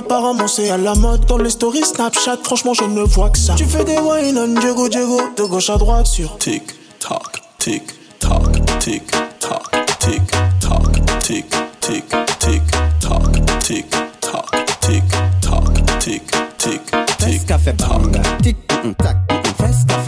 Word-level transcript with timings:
Apparemment 0.00 0.48
c'est 0.48 0.70
à 0.70 0.78
la 0.78 0.94
mode 0.94 1.26
Dans 1.26 1.36
les 1.36 1.50
stories 1.50 1.84
Snapchat 1.84 2.38
franchement 2.42 2.72
je 2.72 2.84
ne 2.84 3.02
vois 3.02 3.28
que 3.28 3.38
ça 3.38 3.54
Tu 3.54 3.66
fais 3.66 3.84
des 3.84 3.98
wine 3.98 4.38
on 4.38 4.58
Diego 4.60 4.88
Diego 4.88 5.20
De 5.36 5.44
gauche 5.44 5.68
à 5.68 5.76
droite 5.76 6.06
sur 6.06 6.38
Tic 6.38 6.62
tac 6.98 7.42
tic 7.58 7.82
tac 8.18 8.78
tic 8.78 9.02
tac 9.38 9.98
tic 9.98 10.22
tac 10.60 11.20
tic 11.20 11.44
tic 11.80 12.04
tic 12.40 12.62
tac 12.98 13.60
tic 13.60 13.90
tac 14.20 14.80
tic 14.80 15.04
tac 15.40 16.00
tic 16.00 16.22
tic 16.58 16.80
tic 17.18 17.46
tac 17.46 18.42
tic 18.42 18.56
tac 18.96 19.19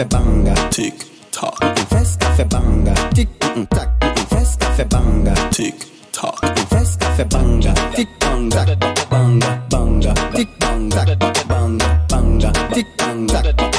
banga. 0.04 0.54
Tick 0.70 0.94
tock. 1.30 1.58
Festa 1.88 2.26
mm, 2.26 2.32
mm, 2.32 2.36
fe 2.36 2.44
banga. 2.44 2.94
Tick 3.14 3.28
tock. 3.70 3.88
Festa 4.28 4.66
fe 4.76 4.84
banga. 4.84 5.34
Tick 5.50 5.74
mm, 5.74 6.12
tock. 6.12 6.40
Festa 6.68 7.06
fe 7.16 7.24
banga. 7.24 7.74
Tick 7.94 8.08
banga. 8.20 8.76
Banga 9.10 9.62
banga. 9.70 10.14
Tick 10.34 10.48
banga. 10.58 11.16
Banga 11.48 12.06
banga. 12.08 12.52
Tick 12.72 12.86
banga 12.96 13.71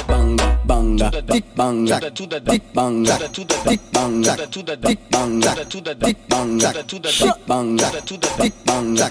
tic 1.64 1.64
banga 1.64 2.00
tic 2.50 2.64
banga 2.74 3.18
tic 3.64 3.80
banga 3.94 4.36
tic 4.52 5.00
banga 5.12 5.52
tic 6.04 6.20
banga 6.30 6.74
tic 6.88 7.38
banga 7.48 7.90
tic 8.40 8.54
banga 8.66 9.10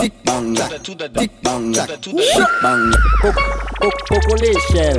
tic 0.00 0.12
banga 0.24 0.68
tic 0.78 1.32
banga 1.42 1.86
tic 2.02 2.22
banga 2.62 2.94
Coco 4.08 4.34
l'échelle 4.36 4.98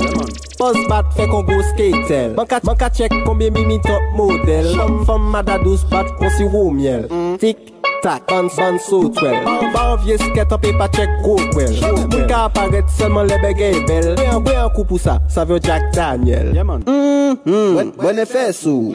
Boss 0.58 0.78
bat 0.90 1.04
fait 1.16 1.28
qu'on 1.28 1.44
go 1.44 1.62
skatel 1.62 2.34
Manka 2.36 2.60
manka 2.64 2.90
check 2.90 3.12
combien 3.26 3.52
mimi 3.52 3.80
top 3.82 4.02
modèle 4.16 4.76
Femme 4.76 5.06
femme 5.06 5.30
madadous 5.30 5.86
bat 5.92 6.06
qu'on 6.18 6.30
si 6.30 6.44
roux 6.44 6.72
miel 6.72 7.08
Tic 7.40 7.75
tak, 8.04 8.26
ban 8.28 8.50
ban 8.58 8.80
sot 8.80 9.22
wel 9.22 9.38
Ban 9.46 9.72
ban 9.74 9.96
vie 10.04 10.18
sket 10.18 10.52
an 10.56 10.62
pe 10.64 10.74
pa 10.80 10.88
chek 10.96 11.10
kok 11.26 11.56
wel 11.58 11.76
Moun 12.12 12.26
ka 12.30 12.46
aparet 12.50 12.90
selman 12.98 13.30
le 13.30 13.40
begey 13.44 13.80
e 13.80 13.86
bel. 13.88 14.12
Mwen 14.20 14.34
an 14.34 14.44
mwen 14.44 14.62
an 14.66 14.72
kou 14.76 14.88
pou 14.88 15.02
sa, 15.02 15.20
sa 15.32 15.46
vyo 15.48 15.60
Jack 15.64 15.92
Daniel. 15.96 16.52
Mwen 16.56 18.22
e 18.22 18.28
fes 18.30 18.64
ou 18.70 18.94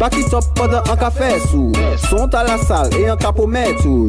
Pakisop 0.00 0.46
padan 0.58 0.86
an 0.86 1.00
ka 1.00 1.10
fes 1.14 1.50
ou 1.56 1.72
Sont 2.08 2.34
a 2.36 2.44
la 2.46 2.58
sal 2.64 2.92
e 2.98 3.06
an 3.10 3.20
ka 3.20 3.32
pou 3.34 3.50
met 3.50 3.84
ou 3.86 4.06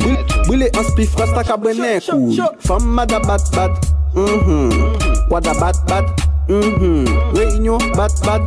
Bwile 0.47 0.69
an 0.77 0.85
spif 0.91 1.15
rasta 1.19 1.43
ka 1.43 1.57
bwenen 1.59 1.99
kou. 2.05 2.31
Fam 2.63 2.87
mada 2.95 3.19
bat 3.25 3.43
bat. 3.55 3.71
Mm-hmm. 4.15 4.69
Mm-hmm. 4.69 5.29
Wada 5.29 5.53
bat 5.59 5.75
bat. 5.87 6.05
Mm-hmm. 6.47 7.35
Reynyon 7.35 7.83
bat 7.97 8.13
bat. 8.25 8.41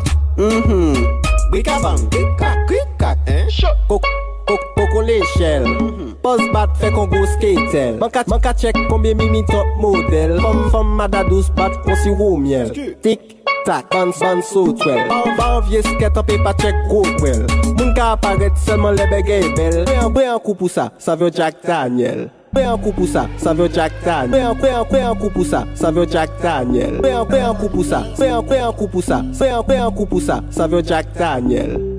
Bwika 1.50 1.76
bang, 1.82 2.00
bwika, 2.10 2.56
kwika 2.66 3.16
eh? 3.26 3.46
Kok. 3.88 4.29
Pokon 4.76 5.06
le 5.06 5.20
chel 5.36 5.64
mm-hmm. 5.64 6.14
Poz 6.22 6.40
bat 6.54 6.72
fe 6.80 6.90
kon 6.94 7.08
go 7.12 7.24
skatel 7.36 8.00
Man 8.00 8.40
ka 8.42 8.52
chek 8.52 8.76
konbyen 8.90 9.16
mi 9.16 9.28
mi 9.30 9.42
top 9.48 9.66
model. 9.80 10.38
Fom 10.40 10.64
fom 10.70 10.96
madadous 10.98 11.50
bat 11.56 11.72
kon 11.84 11.96
si 12.02 12.10
wou 12.10 12.36
miel. 12.36 12.72
Tik 13.02 13.40
tak, 13.66 13.88
ban 13.90 14.12
ban 14.20 14.42
so 14.42 14.72
twel. 14.72 15.08
Ba 15.38 15.46
anvye 15.58 15.82
sket 15.82 16.16
anpe 16.16 16.36
pa 16.44 16.52
chek 16.60 16.76
go 16.90 17.02
kwel. 17.20 17.46
Moun 17.76 17.94
ka 17.96 18.12
aparet 18.16 18.56
selman 18.66 18.96
lebe 18.98 19.22
gey 19.26 19.48
bel. 19.56 19.82
Bre 20.12 20.26
an 20.28 20.42
kou 20.44 20.54
pou 20.54 20.68
sa, 20.68 20.90
sa 20.98 21.16
vyo 21.16 21.30
Jack 21.32 21.62
Daniel. 21.66 22.28
Bre 22.52 22.66
an 22.66 22.80
kou 22.82 22.92
pou 22.92 23.06
sa, 23.06 23.28
sa 23.38 23.54
vyo 23.56 23.68
Jack 23.70 23.96
Daniel. 24.04 24.56
Bre 24.60 24.74
an, 24.74 24.84
bre 24.90 25.04
an 25.06 25.16
kou 25.20 25.32
pou 25.32 25.46
sa, 25.46 25.64
sa 25.78 25.92
vyo 25.94 26.04
Jack 26.04 26.36
Daniel. 26.42 26.98
Bre 27.00 27.14
an, 27.16 27.28
bre 27.30 27.44
an 27.46 27.56
kou 27.56 27.72
pou 27.72 27.86
sa, 27.86 28.04
bre 28.18 28.32
an, 28.34 28.44
bre 28.44 28.60
an 28.64 28.76
kou 28.76 28.90
pou 28.90 29.04
sa 29.04 29.22
Bre 29.30 29.54
an, 29.54 29.64
bre 29.66 29.80
an 29.84 29.94
kou 29.94 30.10
pou 30.10 30.20
sa, 30.24 30.42
sa 30.52 30.68
vyo 30.70 30.82
Jack 30.84 31.14
Daniel. 31.18 31.89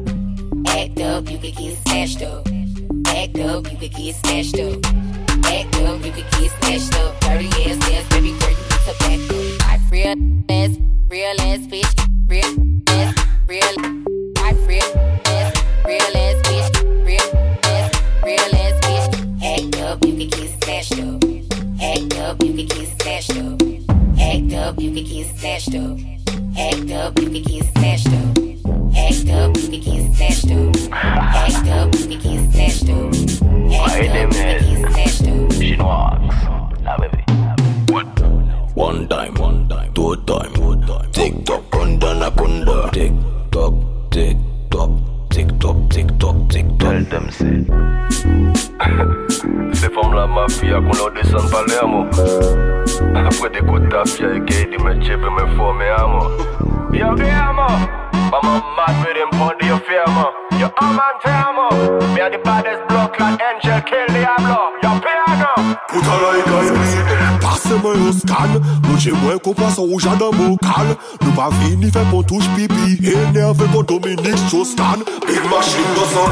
Act 0.82 1.00
up, 1.02 1.30
you 1.30 1.38
could 1.38 1.56
get 1.56 1.78
smashed 1.78 2.24
up. 2.24 2.48
Act 3.06 3.38
up, 3.38 3.72
you 3.72 3.78
could 3.78 3.94
get 3.94 4.16
smashed 4.16 4.60
up. 4.60 4.84
Act 5.46 5.76
up, 5.76 6.04
you 6.04 6.12
could 6.12 6.26
get 6.32 6.52
smashed 6.58 6.96
up. 6.96 7.20
Dirty 7.20 7.46
ass 7.46 7.78
ass, 7.92 8.08
baby 8.10 8.32
girl, 8.40 8.50
you 8.50 8.66
need 8.66 8.82
to 8.88 8.96
back 8.98 9.22
up. 9.30 9.68
I 9.70 9.80
real 9.92 10.16
ass, 10.50 10.78
real 11.08 11.42
ass 11.42 11.60
bitch, 11.70 12.10
real 12.28 12.46
ass, 12.88 13.14
real. 13.48 13.76
I 14.40 14.54
real 14.66 14.82
ass, 15.28 15.54
real 15.86 16.18
ass 16.18 16.42
bitch, 16.50 17.06
real 17.06 17.30
ass, 17.64 18.02
real 18.24 18.56
ass 18.56 18.76
bitch. 18.82 19.14
Act 19.44 19.82
up, 19.84 20.04
you 20.04 20.18
could 20.18 20.32
get 20.32 20.64
smashed 20.64 21.00
up. 21.00 21.24
Act 21.80 22.18
up, 22.18 22.44
you 22.44 22.54
could 22.56 22.70
get 22.70 23.02
smashed 23.02 23.38
up. 23.38 23.62
Act 24.20 24.54
up, 24.56 24.80
you 24.80 24.92
could 24.92 25.06
get 25.06 25.38
smashed 25.38 25.76
up. 25.76 26.00
Act 26.58 26.92
up, 26.92 27.20
you 27.20 27.30
could 27.30 27.46
get 27.46 27.71
we 29.72 29.80
can 29.80 30.14
snatched 30.14 30.52
up. 30.52 30.92
Act 30.92 31.68
up, 31.70 31.96
we 31.96 32.18
can 32.18 32.52
get 32.52 32.52
snatched 32.52 32.90
up. 32.90 33.14
Act 33.72 34.10
up, 34.12 34.30
we 34.30 34.36
can 34.36 34.82
get 34.82 34.92
snatched 34.92 35.28
up. 35.30 35.52
She 35.54 35.76
knocks. 35.78 36.36
La 36.84 36.98
baby. 36.98 37.24
One 38.76 39.08
time, 39.08 39.34
one 39.36 39.70
time, 39.70 39.94
two 39.94 40.16
time, 40.28 40.54
two 40.54 40.76
time. 40.82 41.12
Tick 41.14 41.46
tock, 41.46 41.64
punda 41.72 42.14
na 42.20 42.30
kunda. 42.32 42.92
Tick 42.92 43.14
tock, 43.52 43.74
tick 44.12 44.38
tock, 44.70 44.92
tick 45.30 45.48
tock, 45.60 45.78
tick 45.90 46.20
tock, 46.20 46.50
tick 46.50 46.68
tock. 46.78 46.80
Tell 46.80 47.04
them 47.06 47.32
say. 47.32 47.64
Ces 49.74 49.90
femmes 49.90 50.14
la 50.14 50.28
mafia 50.28 50.82
qu'on 50.82 50.92
leur 50.98 51.12
descend 51.14 51.50
Palermo. 51.50 52.06
Après 53.16 53.50
des 53.50 53.66
coups 53.66 53.82
de 53.82 53.88
tafia 53.88 54.34
et 54.36 54.42
gay, 54.42 54.68
dis-moi, 54.70 54.96
tu 54.96 55.16
veux 55.16 55.30
me 55.30 55.56
former 55.56 55.90
à 55.98 56.08
moi. 56.08 56.30
Yo, 56.92 57.16
bien. 57.16 57.52
But 58.32 58.46
I'm 58.46 58.64
mad 58.78 58.96
with 59.04 59.18
him, 59.20 59.30
put 59.38 59.60
the 59.60 59.76
affair, 59.76 60.08
man. 60.16 60.32
Yo, 60.58 60.68
I'm 60.78 60.98
on 60.98 61.16
Tamo. 61.20 61.68
Me 62.16 62.22
are 62.22 62.30
the 62.32 62.38
baddest 62.38 62.88
block 62.88 63.20
like 63.20 63.42
Angel, 63.42 63.82
kill 63.82 64.08
Diablo. 64.08 64.72
Yo, 64.84 64.92
piano. 65.04 65.52
Puta 65.92 66.16
la 66.22 66.32
igaz, 66.40 66.68
Pasă-mă 67.40 67.92
eu 68.06 68.12
scan 68.12 68.62
Duce 68.82 69.12
mă 69.12 69.38
cu 69.42 69.54
pasă 69.54 69.82
ușa 69.90 70.16
de 70.16 70.30
bucal 70.38 71.00
Nu 71.20 71.30
va 71.30 71.48
fi 71.60 71.76
nici 71.76 71.92
pe 71.92 72.00
pontuș 72.12 72.46
pipi 72.56 73.08
E 73.08 73.18
neave 73.34 73.64
cu 73.74 73.82
Dominic 73.84 74.50
Ciostan 74.50 75.04
Big 75.26 75.44
Machine 75.52 75.92
Dozor 75.96 76.32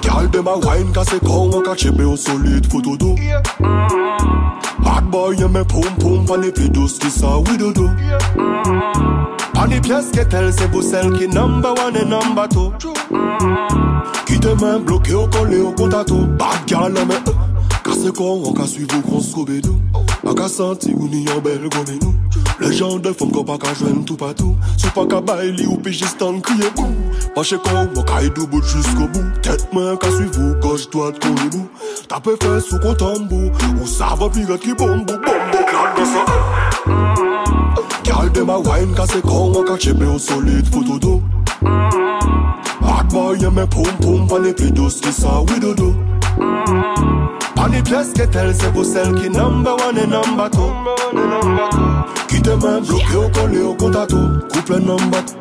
Chiar 0.00 0.24
de 0.24 0.38
mai 0.38 0.58
wine 0.66 0.90
ca 0.92 1.02
se 1.02 1.18
cauă 1.24 1.60
Ca 1.60 1.74
ce 1.74 1.90
beu 1.90 2.14
solid 2.14 2.66
futudu 2.68 3.14
yeah. 3.26 4.39
boy, 5.10 5.32
yeah, 5.32 5.48
me 5.48 5.64
poum 5.64 5.96
poum 5.96 6.26
Pan 6.26 6.44
i 6.44 6.50
videos, 6.50 6.98
ki 6.98 7.10
sa 7.10 7.38
we 7.38 7.56
do 7.56 7.72
do. 7.72 7.86
Pan 9.54 9.72
i 9.72 9.80
pias 9.80 10.10
ke 10.14 10.24
tel 10.30 10.52
se 10.52 10.68
pou 10.68 10.82
sel 10.82 11.10
ki 11.18 11.26
number 11.34 11.74
one 11.74 11.96
e 11.96 12.04
number 12.04 12.46
two. 12.48 12.70
Ki 14.26 14.38
te 14.38 14.54
men 14.62 14.84
bloke 14.84 15.12
ou 15.12 15.28
kole 15.28 15.60
ou 15.66 16.26
Bad 16.38 16.66
gal 16.66 16.92
la 16.92 17.04
me, 17.04 17.18
kase 17.82 18.12
kon, 18.12 18.46
an 18.46 18.54
ka 18.54 18.66
suiv 18.66 18.94
ou 18.96 19.02
kon 19.02 19.20
skobe 19.20 19.60
do 19.60 19.76
An 20.22 22.19
Le 22.60 22.70
jan 22.72 22.98
de 23.00 23.12
fom 23.16 23.30
ko 23.32 23.40
pa 23.46 23.56
ka 23.60 23.70
jwen 23.72 24.02
tou 24.04 24.20
patou 24.20 24.52
Sou 24.76 24.92
pa 24.92 25.06
ka 25.08 25.20
bay 25.24 25.48
li 25.56 25.64
ou 25.64 25.78
pi 25.80 25.94
jistan 25.96 26.42
kriye 26.44 26.68
kou 26.76 26.92
Pache 27.34 27.56
kon 27.64 27.88
wakay 27.96 28.28
do 28.36 28.46
bout 28.46 28.64
jisko 28.68 29.06
bout. 29.14 29.40
Tet 29.40 29.64
men 29.72 29.96
ka 30.02 30.10
suivou 30.12 30.52
goj 30.60 30.84
doat 30.92 31.20
kon 31.24 31.32
li 31.40 31.48
bou 31.54 31.64
Tape 32.10 32.36
fè 32.42 32.52
sou 32.66 32.80
kon 32.84 32.98
tambou 33.00 33.48
Ou 33.80 33.88
sa 33.88 34.12
va 34.20 34.28
piret 34.28 34.60
ki 34.60 34.76
bombou 34.76 35.16
Bombou 35.24 35.64
klap 35.72 35.96
de 35.96 36.04
sa 36.12 36.22
Kyal 38.04 38.28
de 38.36 38.44
ma 38.44 38.60
wine 38.68 38.92
kase 38.98 39.24
kon 39.24 39.56
waka 39.56 39.78
chebe 39.80 40.04
ou 40.04 40.20
solid 40.20 40.68
foto 40.68 40.98
do 41.00 41.16
Hot 42.84 43.08
boy 43.08 43.40
yeme 43.40 43.64
poum 43.72 43.96
poum 44.04 44.28
pan 44.28 44.44
e 44.44 44.52
pi 44.52 44.68
dos 44.76 45.00
ki 45.00 45.16
sa 45.16 45.40
widodo 45.48 45.94
An 47.62 47.70
the 47.72 47.82
place 47.84 48.12
get 48.14 48.32
tel 48.32 48.54
se 48.54 48.70
pou 48.72 48.84
sel 48.84 49.12
ki 49.18 49.28
namba 49.28 49.74
wan 49.80 49.98
e 49.98 50.06
namba 50.06 50.48
to 50.54 50.66
Ki 52.28 52.40
te 52.46 52.56
men 52.62 52.80
blok 52.88 53.12
yo 53.12 53.26
kon 53.34 53.52
le 53.52 53.60
yo 53.66 53.74
konta 53.74 54.06
to 54.08 54.20
Kouple 54.48 54.80
namba 54.80 55.20
to 55.26 55.39